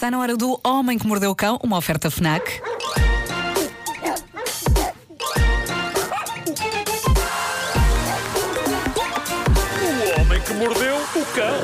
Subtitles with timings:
[0.00, 2.62] Está na hora do Homem que Mordeu o Cão, uma oferta FNAC.
[10.16, 11.54] O homem que mordeu o cão.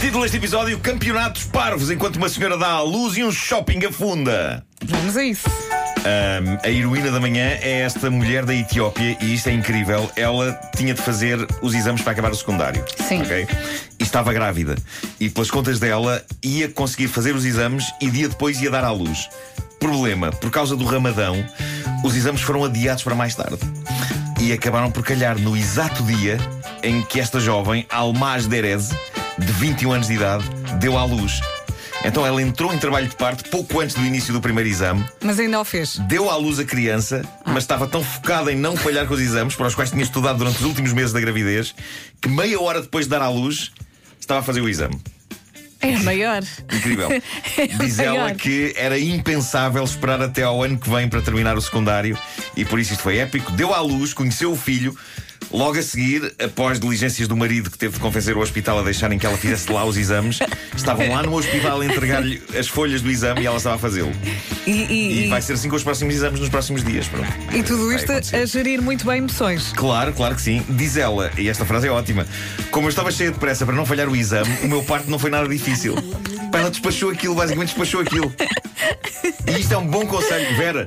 [0.00, 4.64] Título deste episódio: Campeonatos Parvos enquanto uma senhora dá à luz e um shopping afunda.
[4.84, 5.65] Vamos a isso.
[6.06, 10.08] Ahm, a heroína da manhã é esta mulher da Etiópia e isto é incrível.
[10.14, 12.84] Ela tinha de fazer os exames para acabar o secundário.
[13.08, 13.22] Sim.
[13.22, 13.48] ok?
[13.98, 14.76] E estava grávida.
[15.18, 18.92] E pelas contas dela, ia conseguir fazer os exames e dia depois ia dar à
[18.92, 19.28] luz.
[19.80, 21.44] Problema: por causa do ramadão,
[22.04, 23.58] os exames foram adiados para mais tarde.
[24.40, 26.38] E acabaram por calhar no exato dia
[26.84, 28.90] em que esta jovem, Almaz Derez,
[29.36, 30.44] de 21 anos de idade,
[30.78, 31.40] deu à luz.
[32.06, 35.38] Então ela entrou em trabalho de parto pouco antes do início do primeiro exame, Mas
[35.40, 35.98] ainda o fez.
[35.98, 39.54] deu à luz a criança, mas estava tão focada em não falhar com os exames,
[39.56, 41.74] para os quais tinha estudado durante os últimos meses da gravidez,
[42.22, 43.72] que meia hora depois de dar à luz,
[44.20, 44.98] estava a fazer o exame.
[45.80, 46.42] É maior.
[46.72, 47.08] Incrível.
[47.58, 48.34] É Diz ela maior.
[48.36, 52.16] que era impensável esperar até ao ano que vem para terminar o secundário
[52.56, 53.50] e por isso isto foi épico.
[53.52, 54.96] Deu à luz, conheceu o filho.
[55.56, 59.18] Logo a seguir, após diligências do marido que teve de convencer o hospital a deixarem
[59.18, 60.38] que ela fizesse lá os exames,
[60.76, 64.12] estavam lá no hospital a entregar-lhe as folhas do exame e ela estava a fazê-lo.
[64.66, 67.08] E, e- E vai ser assim com os próximos exames nos próximos dias.
[67.08, 67.26] Pronto.
[67.54, 69.72] e tudo isto a gerir muito bem emoções.
[69.74, 70.62] Claro, claro que sim.
[70.68, 72.26] Diz ela, e esta frase é ótima:
[72.70, 75.18] Como eu estava cheia de pressa para não falhar o exame, o meu parto não
[75.18, 75.94] foi nada difícil.
[76.52, 78.30] Pá, ela despachou aquilo, basicamente despachou aquilo.
[79.48, 80.56] E isto é um bom conselho.
[80.56, 80.86] Vera,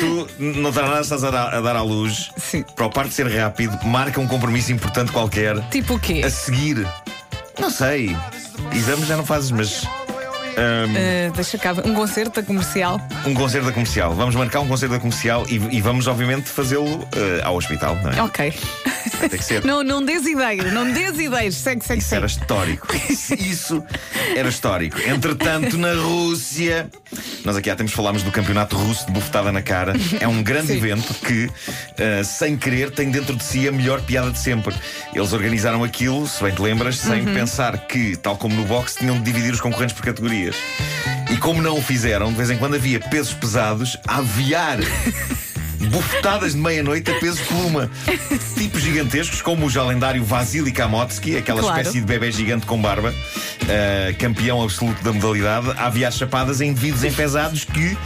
[0.00, 2.30] tu não nada estás a dar, a dar à luz.
[2.38, 2.64] Sim.
[2.74, 5.58] Para o parto ser rápido, marca um compromisso importante qualquer.
[5.70, 6.22] Tipo o quê?
[6.24, 6.86] A seguir.
[7.58, 8.16] Não sei.
[8.72, 9.84] Exames já não fazes, mas.
[10.56, 11.72] ahm, Ah, deixa cá.
[11.84, 13.00] Um concerto da comercial.
[13.26, 14.14] um concerto da comercial.
[14.14, 18.10] Vamos marcar um concerto da comercial e, e vamos, obviamente, fazê-lo eh, ao hospital, não
[18.10, 18.22] é?
[18.22, 18.52] Ok.
[19.20, 19.64] Ter que ser.
[19.64, 21.54] Não, não dês ideias, não dês ideias.
[21.54, 22.42] Segue, segue, Isso era segue.
[22.42, 22.86] histórico.
[23.38, 23.82] Isso
[24.36, 25.00] era histórico.
[25.00, 26.90] Entretanto, na Rússia,
[27.44, 29.94] nós aqui há tempos falámos do campeonato russo de bufetada na cara.
[30.20, 30.76] É um grande Sim.
[30.76, 31.48] evento que,
[31.98, 34.74] ah, sem querer, tem dentro de si a melhor piada de sempre.
[35.14, 39.16] Eles organizaram aquilo, se bem te lembras, sem pensar que, tal como no boxe, tinham
[39.18, 40.56] de dividir os concorrentes por categorias.
[41.30, 44.78] E como não o fizeram, de vez em quando havia pesos pesados a aviar.
[45.90, 47.90] Bufetadas de meia-noite a peso pluma.
[48.56, 51.78] Tipos gigantescos, como o já lendário Vasily Kamotsky, aquela Claro.
[51.80, 56.68] espécie de bebê gigante com barba, uh, campeão absoluto da modalidade, a aviar chapadas em
[56.70, 57.96] indivíduos empesados que,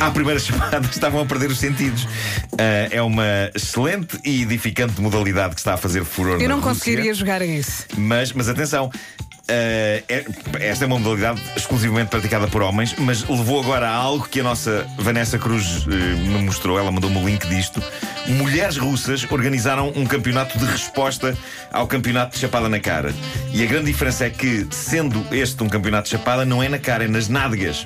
[0.00, 2.04] à primeira chapada, estavam a perder os sentidos.
[2.04, 3.24] Uh, é uma
[3.54, 6.70] excelente e edificante modalidade que está a fazer furor Eu não Rússia.
[6.74, 7.84] conseguiria jogar a isso.
[7.96, 8.90] Mas, mas atenção.
[9.48, 10.24] Eh, é-
[10.60, 14.42] esta é uma modalidade exclusivamente praticada por homens, mas levou agora a algo que a
[14.42, 16.78] nossa Vanessa Cruz eh, me mostrou.
[16.78, 17.82] Ela mandou-me o link disto.
[18.26, 21.36] Mulheres russas organizaram um campeonato de resposta
[21.72, 23.12] ao campeonato de chapada na cara.
[23.52, 26.78] E a grande diferença é que, sendo este um campeonato de chapada, não é na
[26.78, 27.84] cara, é nas nádegas.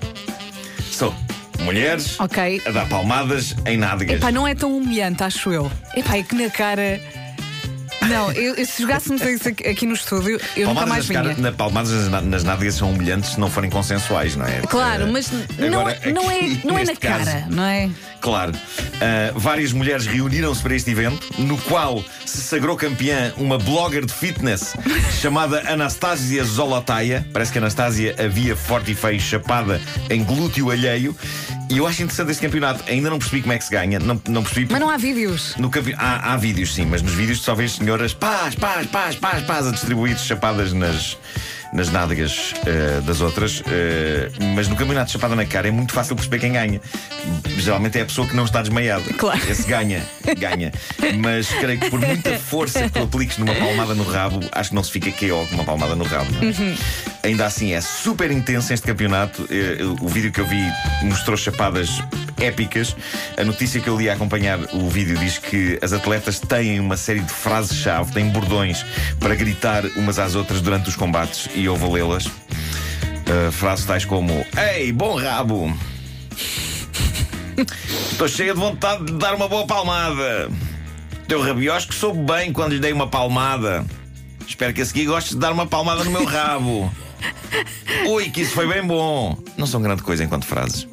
[0.92, 1.14] São
[1.60, 2.62] mulheres Ok.
[2.66, 4.16] a dar palmadas em nádegas.
[4.16, 5.70] Epá, não é tão humilhante, acho eu.
[5.94, 7.00] Epá, é que na cara.
[8.08, 11.06] Não, eu, eu- se jogássemos isso aqui, aqui no estúdio, eu nunca mais Palmadas, nas
[11.06, 11.22] vinha.
[11.22, 14.60] cara- na, palmadas nas, na- nas nádegas são humilhantes se não forem consensuais, não é?
[14.68, 17.90] Claro, Eh, mas não, agora, não é, aqui, não é na caso, cara, não é?
[18.20, 18.52] Claro.
[19.00, 24.12] Ah, várias mulheres reuniram-se para este evento, no qual se sagrou campeã uma blogger de
[24.12, 24.74] fitness
[25.20, 27.26] chamada Anastasia Zolotaya.
[27.32, 29.80] Parece que Anastasia havia forte e feio chapada
[30.10, 31.14] em glúteo alheio.
[31.70, 32.82] E eu acho interessante este campeonato.
[32.88, 33.98] Ainda não percebi como é que se ganha.
[33.98, 34.68] Não, não percebi.
[34.70, 35.54] Mas não há vídeos.
[35.56, 35.94] No campe...
[35.98, 39.66] há, há vídeos, sim, mas nos vídeos só vês senhoras paz, paz, paz, paz, paz
[39.66, 41.18] a distribuir chapadas nas,
[41.72, 43.62] nas nádegas eh, das outras.
[43.66, 46.80] eh, mas no campeonato de chapada na cara é muito fácil perceber quem ganha.
[47.58, 49.02] Geralmente é a pessoa que não está desmaiada.
[49.14, 49.40] Claro.
[49.50, 50.02] Esse ganha,
[50.38, 50.72] ganha.
[51.18, 54.74] Mas creio que por muita força que tu apliques numa palmada no rabo, acho que
[54.74, 56.30] não se fica KO com uma palmada no rabo.
[57.22, 57.26] é?
[57.28, 59.46] Ainda assim, é super intenso este campeonato.
[59.50, 60.62] Eh, O vídeo que eu vi
[61.02, 61.90] mostrou chapadas
[62.40, 62.96] épicas.
[63.36, 66.96] A notícia que eu li a acompanhar o vídeo diz que as atletas têm uma
[66.96, 68.84] série de frases-chave, têm bordões
[69.18, 72.26] para gritar umas às outras durante os combates e eu vou lê-las.
[72.26, 75.76] Uh, frases tais como: Ei, bom rabo!
[78.10, 80.48] Estou cheia de vontade de dar uma boa palmada.
[81.26, 83.84] Teu rabiosco soube bem quando lhe dei uma palmada.
[84.46, 86.90] Espero que a seguir gostes de dar uma palmada no meu rabo.
[88.08, 89.36] Ui, que isso foi bem bom.
[89.56, 90.88] Não são grande coisa enquanto frases.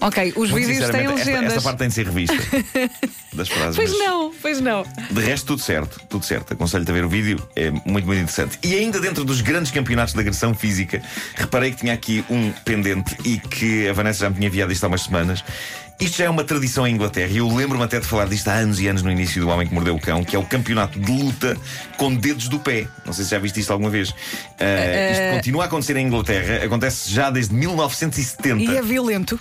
[0.00, 1.52] Ok, os Muito vídeos têm sinceramente, esta, legendas.
[1.52, 2.36] esta parte tem de ser revista.
[3.32, 3.76] das frases.
[3.76, 4.86] Pois mas não, pois não.
[5.10, 6.52] De resto, tudo certo, tudo certo.
[6.52, 8.58] Aconselho-te a ver o vídeo, é muito, muito interessante.
[8.62, 11.02] E ainda dentro dos grandes campeonatos de agressão física,
[11.34, 14.84] reparei que tinha aqui um pendente e que a Vanessa já me tinha enviado isto
[14.84, 15.44] há umas semanas.
[16.00, 18.54] Isto já é uma tradição em Inglaterra e eu lembro-me até de falar disto há
[18.54, 20.98] anos e anos no início do Homem que Mordeu o Cão, que é o campeonato
[20.98, 21.56] de luta
[21.96, 22.86] com dedos do pé.
[23.04, 24.10] Não sei se já viste isto alguma vez.
[24.10, 24.14] Uh,
[25.10, 28.62] isto continua a acontecer em Inglaterra, acontece já desde 1970.
[28.62, 29.40] E é violento.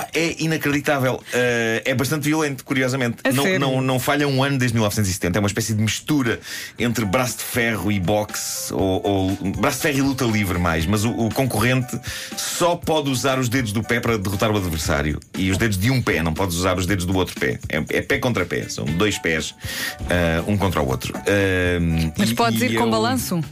[0.00, 1.14] Pá, é inacreditável.
[1.14, 3.18] Uh, é bastante violento, curiosamente.
[3.24, 5.38] A Não, não, não falha um ano desde 1970.
[5.38, 6.40] É uma espécie de mistura
[6.78, 10.86] entre braço de ferro e boxe, ou, ou braço de ferro e luta livre mais.
[10.86, 11.98] Mas o, o concorrente
[12.36, 15.20] só pode usar os dedos do pé para derrotar o adversário.
[15.36, 17.58] E os dedos de um pé, não podes usar os dedos do outro pé.
[17.68, 18.68] É, é pé contra pé.
[18.68, 21.14] São dois pés, uh, um contra o outro.
[21.16, 23.42] Uh, Mas e- podes e ir com eu- balanço?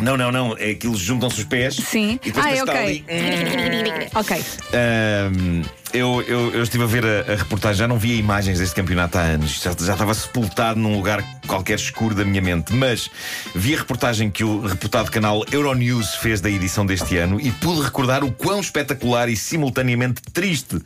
[0.00, 0.56] Não, não, não.
[0.58, 1.74] É aquilo juntam-se os pés.
[1.76, 2.18] Sim.
[2.22, 2.74] E depois Ah, é ok.
[2.76, 3.04] ali.
[4.14, 4.44] Ok.
[4.74, 5.62] Ahm,
[5.92, 9.18] eu, eu, eu estive a ver a, a reportagem, já não via imagens deste campeonato
[9.18, 12.72] há anos, já, já estava sepultado num lugar qualquer escuro da minha mente.
[12.72, 13.10] Mas
[13.54, 17.82] vi a reportagem que o reputado canal Euronews fez da edição deste ano e pude
[17.82, 20.78] recordar o quão espetacular e simultaneamente triste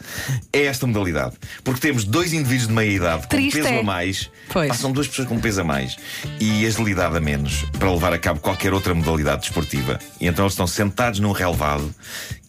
[0.52, 1.36] é esta modalidade.
[1.64, 3.80] Porque temos dois indivíduos de meia idade com Triste peso é.
[3.80, 4.68] a mais, Pois.
[4.68, 5.96] passam duas pessoas com peso a mais
[6.38, 9.98] e agilidade a menos para levar a cabo qualquer outra modalidade desportiva.
[10.20, 11.92] E então eles estão sentados num relevado,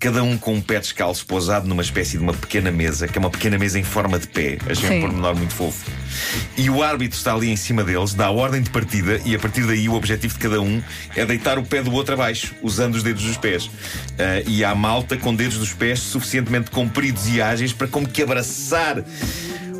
[0.01, 3.19] cada um com um pé descalço pousado numa espécie de uma pequena mesa, que é
[3.19, 4.57] uma pequena mesa em forma de pé.
[4.67, 4.97] Achei Sim.
[4.97, 5.91] um pormenor muito fofo.
[6.57, 9.39] E o árbitro está ali em cima deles, dá a ordem de partida, e a
[9.39, 10.81] partir daí o objetivo de cada um
[11.15, 13.69] é deitar o pé do outro abaixo, usando os dedos dos pés.
[14.17, 18.23] Ah, e há malta com dedos dos pés suficientemente compridos e ágeis para como que
[18.23, 19.03] abraçar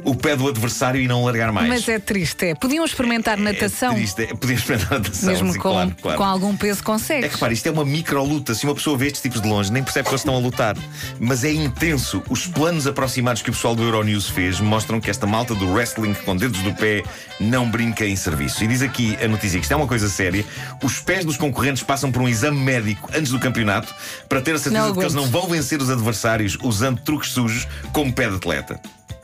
[0.04, 1.68] o pé do adversário e não largar mais.
[1.68, 2.56] Mas é triste, é.
[2.56, 3.92] Podiam experimentar natação.
[3.92, 6.18] É triste, é, podia experimentar natação, Mesmo sim, com, claro, claro.
[6.18, 7.32] com algum peso É que consegues.
[7.34, 8.54] repara, isto é uma micro-luta.
[8.56, 10.76] Se uma pessoa vê estes tipos de longe, nem percebe que eles estão a lutar.
[11.20, 12.24] Mas é intenso.
[12.30, 16.14] Os planos aproximados que o pessoal do Euronews fez mostram que esta malta do wrestling
[16.14, 17.04] com dedos do pé
[17.40, 18.64] não brinca em serviço.
[18.64, 20.46] E diz aqui a notícia que isto é uma coisa séria.
[20.84, 23.94] Os pés dos concorrentes passam por um exame médico antes do campeonato
[24.28, 27.32] para ter a certeza Não de que eles não vão vencer os adversários usando truques
[27.32, 28.80] sujos como pé de atleta.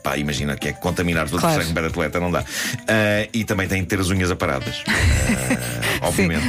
[0.08, 1.62] Pá, imagina que é contaminar o Claro.
[1.66, 2.42] pé de atleta, não dá.
[2.86, 4.82] Ah, e também tem que ter as unhas aparadas.
[4.86, 6.46] Ah, obviamente.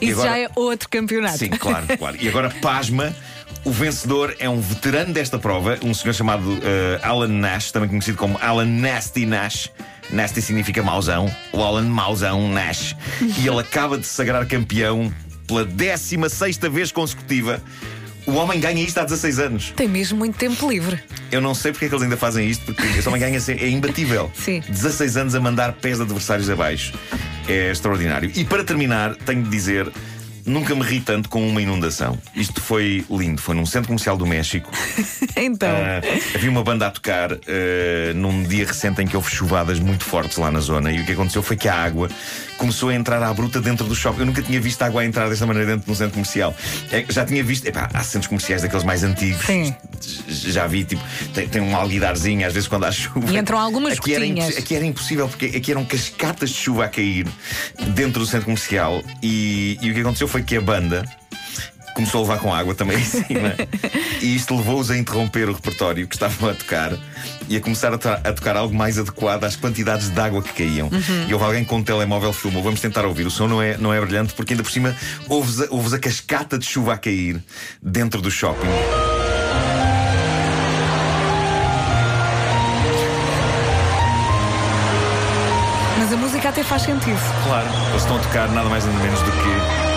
[0.00, 1.36] E Isso agora- já é outro campeonato.
[1.36, 2.16] Sim, claro, claro.
[2.18, 3.14] E agora, pasma,
[3.66, 8.16] o vencedor é um veterano desta prova, um senhor chamado eh, Alan Nash, também conhecido
[8.16, 9.70] como Alan Nasty Nash.
[10.10, 12.96] Nasty significa mauzão, o Alan Mauzão Nash.
[13.20, 15.12] E ele acaba de se sagrar campeão
[15.46, 17.62] pela 16 vez consecutiva.
[18.26, 19.72] O homem ganha isto há 16 anos.
[19.74, 21.02] Tem mesmo muito tempo livre.
[21.30, 23.68] Eu não sei porque é que eles ainda fazem isto, porque esse homem ganha é
[23.68, 24.30] imbatível.
[24.36, 24.62] Sim.
[24.68, 26.92] 16 anos a mandar pés de adversários abaixo.
[27.48, 28.30] É extraordinário.
[28.34, 29.90] E para terminar, tenho de dizer.
[30.44, 32.18] Nunca me ri tanto com uma inundação.
[32.34, 33.40] Isto foi lindo.
[33.40, 34.70] Foi num centro comercial do México.
[35.34, 35.68] Então.
[35.70, 36.00] Ah,
[36.36, 37.38] havia uma banda a tocar ah,
[38.14, 40.92] num dia recente em que houve chuvadas muito fortes lá na zona.
[40.92, 42.08] E o que aconteceu foi que a água
[42.58, 44.20] começou a entrar à bruta dentro do shopping.
[44.20, 46.54] Eu nunca tinha visto a água a entrar desta maneira dentro de um centro comercial.
[46.90, 47.66] É, já tinha visto.
[47.66, 49.44] Epá, há centros comerciais daqueles mais antigos.
[49.46, 49.74] Sim.
[50.28, 51.02] Já vi, tipo,
[51.34, 53.32] tem, tem um alguidarzinho às vezes quando há chuva.
[53.32, 54.46] E entram algumas aqui era, gotinhas.
[54.48, 57.26] impossi- aqui era impossível, porque aqui eram cascatas de chuva a cair
[57.94, 59.02] dentro do centro comercial.
[59.22, 61.04] E, e o que aconteceu foi que a banda
[61.94, 63.54] começou a levar com água também em cima.
[64.22, 66.90] e isto levou-os a interromper o repertório que estavam a tocar
[67.50, 70.54] e a começar a, to- a tocar algo mais adequado às quantidades de água que
[70.54, 70.88] caíam.
[70.88, 71.26] Uhum.
[71.28, 72.62] E houve alguém com um telemóvel filmou.
[72.62, 73.26] Vamos tentar ouvir.
[73.26, 74.96] O som não é, não é brilhante, porque ainda por cima
[75.28, 77.38] ouves a, ouves a cascata de chuva a cair
[77.82, 78.68] dentro do shopping.
[85.98, 87.18] Mas a música até faz sentido.
[87.44, 89.91] Claro, eles estão a tocar nada mais nada menos do que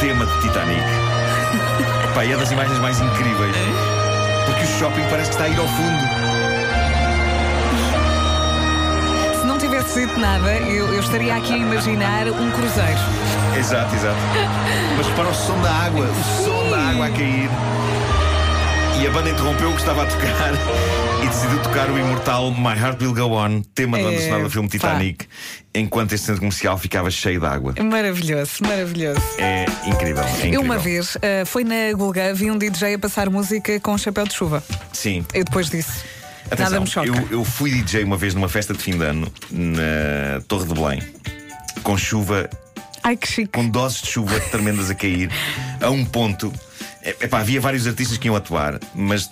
[0.00, 0.80] tema de Titanic.
[2.14, 3.54] Pá, e é das imagens mais incríveis.
[4.46, 6.02] Porque o shopping parece que está a ir ao fundo.
[9.38, 12.98] Se não tivesse dito nada, eu, eu estaria aqui a imaginar um cruzeiro.
[13.58, 14.16] Exato, exato.
[14.96, 17.50] Mas repara o som da água, o som da água a cair.
[18.98, 20.52] E a banda interrompeu o que estava a tocar
[21.22, 24.44] e decidiu tocar o imortal My Heart Will Go On, tema da banda É, sonora
[24.44, 24.72] do filme pá.
[24.72, 25.26] Titanic,
[25.74, 27.74] enquanto este centro comercial ficava cheio de água.
[27.82, 29.20] Maravilhoso, maravilhoso.
[29.38, 30.22] É incrível.
[30.22, 30.52] É incrível.
[30.54, 33.98] Eu uma vez ah, fui na Gulga, vi um DJ a passar música com um
[33.98, 34.62] chapéu de chuva.
[34.92, 35.24] Sim.
[35.32, 36.04] Eu depois disse.
[36.50, 37.06] Atenção, Nada me choca.
[37.06, 40.74] eu, eu fui DJ uma vez numa festa de fim de ano na Torre de
[40.74, 41.00] Belém,
[41.82, 42.50] com chuva,
[43.04, 43.52] Ai que chique.
[43.52, 45.30] com doses de chuva tremendas a cair,
[45.80, 46.52] a um ponto.
[47.02, 49.30] É- Epá, havia vários artistas que iam atuar, mas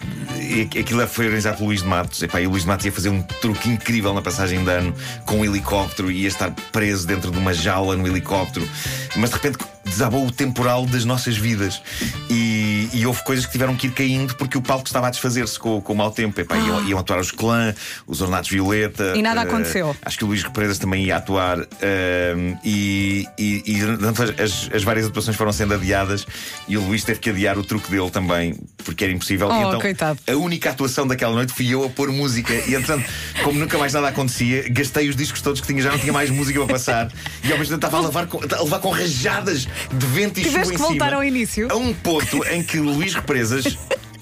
[0.78, 2.22] aquilo foi organizado pelo Luís de Matos.
[2.22, 4.94] Epá, e o Luís de Matos ia fazer um truque incrível na passagem de ano
[5.26, 8.68] com um helicóptero e ia estar preso dentro de uma jaula no helicóptero.
[9.16, 11.82] Mas de repente desabou o temporal das nossas vidas.
[12.30, 15.11] E, e, e houve coisas que tiveram que ir caindo porque o palco estava a
[15.11, 16.40] desfazer-se com, com o mau tempo.
[16.40, 17.75] Epá, iam, iam atuar os clã,
[18.07, 19.14] os Ornatos Violeta.
[19.16, 19.97] E nada eh, aconteceu.
[20.02, 25.07] Acho que o Luís Represas também ia atuar eh, e, e, e as, as várias
[25.07, 26.26] atuações foram sendo adiadas
[26.66, 29.49] e o Luís teve que adiar o truque dele também porque era impossível.
[29.49, 30.18] Oh, e então coitado.
[30.26, 33.09] a única atuação daquela noite fui eu a pôr música e entretanto,
[33.42, 36.30] como nunca mais nada acontecia, gastei os discos todos que tinha, já não tinha mais
[36.30, 37.12] música para passar
[37.45, 40.45] e ao mesmo tempo estava a levar com, a levar com rajadas de vento e
[40.45, 41.68] chuva Tiveste que voltar ao início?
[41.71, 43.64] A um ponto em que o Luís Represas.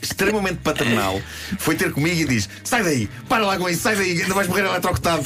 [0.00, 1.20] Extremamente paternal,
[1.58, 4.46] foi ter comigo e diz: Sai daí, para lá com isso, sai daí, ainda vais
[4.46, 5.24] morrer eletrocutado.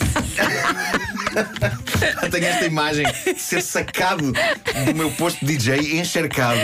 [2.31, 6.61] Tenho esta imagem de ser sacado do meu posto de DJ, encharcado,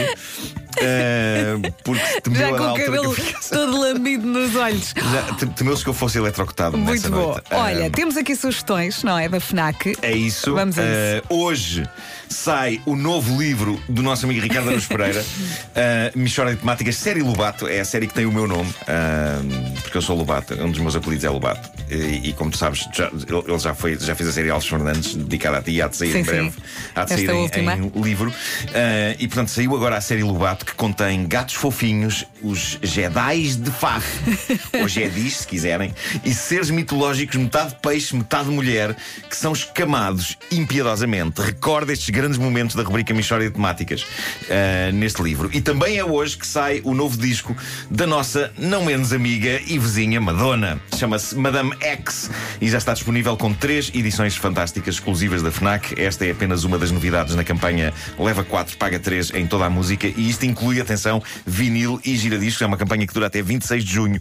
[0.79, 1.55] eh,
[1.85, 3.17] porque temeu Já com o cabelo
[3.51, 4.93] todo lambido nos olhos.
[4.97, 7.33] já, temeu-se que eu fosse eletrocutado Muito nessa bom.
[7.33, 7.43] noite.
[7.51, 9.29] Olha, Eh, temos aqui sugestões, não é?
[9.29, 9.97] Da FNAC.
[10.03, 10.55] é isso.
[10.55, 10.91] Vamos a isso.
[10.93, 11.89] Eh, hoje
[12.29, 15.21] sai o novo livro do nosso amigo Ricardo Araújo Pereira,
[16.13, 17.67] uh, Michora de Temáticas, série Lobato.
[17.69, 20.81] É a série que tem o meu nome, uh, porque eu sou Lobato, um dos
[20.81, 21.71] meus apelidos é Lobato.
[21.91, 25.15] E, e como tu sabes, já, ele já, foi, já fez a série Alves Fernandes,
[25.15, 26.31] dedicada a ti, há de sair Sim, em sim.
[26.31, 26.53] breve.
[26.95, 28.31] Há de sair em, em livro.
[28.31, 33.71] Uh, e portanto saiu agora a série Lobato, que contém gatos fofinhos, os Jedis de
[33.71, 34.07] Faf,
[34.81, 38.97] ou Jedis, se quiserem, e seres mitológicos, metade peixe, metade mulher,
[39.29, 41.41] que são escamados impiedosamente.
[41.41, 45.51] Recorda estes grandes momentos da rubrica Michória de Temáticas uh, neste livro.
[45.53, 47.57] E também é hoje que sai o novo disco
[47.91, 50.81] da nossa não menos amiga e vizinha Madonna.
[50.97, 56.01] Chama-se Madame X e já está disponível com três edições fantásticas exclusivas da FNAC.
[56.01, 59.71] Esta é apenas uma das novidades na campanha Leva 4, Paga 3 em toda a
[59.71, 62.63] música e isto inclui, atenção, vinil e giradiscos.
[62.63, 64.21] É uma campanha que dura até 26 de junho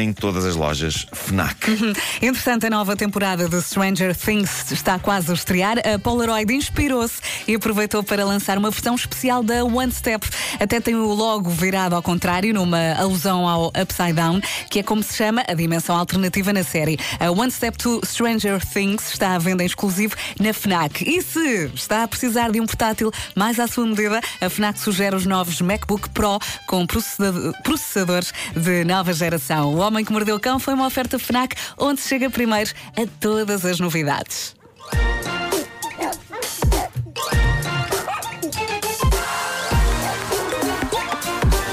[0.00, 1.56] em todas as lojas FNAC.
[2.22, 5.76] Entretanto, a nova temporada de Stranger Things está quase a estrear.
[5.78, 7.14] A Polaroid inspirou-se
[7.46, 10.26] e aproveitou para lançar uma versão especial da One Step.
[10.60, 15.02] Até tem o logo virado ao contrário, numa alusão ao Upside Down, que é como
[15.02, 16.98] se chama a dimensão alternativa na série.
[17.20, 21.02] A One Step to Stranger Things está à venda em exclusivo na FNAC.
[21.08, 25.14] E se está a precisar de um portátil mais à sua medida, a FNAC sugere
[25.16, 29.74] os novos MacBook Pro com processador- processadores de nova geração.
[29.84, 33.06] O Homem que Mordeu o Cão foi uma oferta FNAC onde se chega primeiro a
[33.20, 34.56] todas as novidades.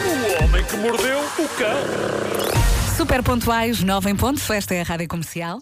[0.04, 2.98] O homem que mordeu o cão.
[2.98, 4.50] Super pontuais, 9 em pontos.
[4.50, 5.58] Esta é a Rádio Comercial.